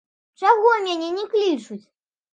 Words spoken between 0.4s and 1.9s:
Чаго мяне не клічуць?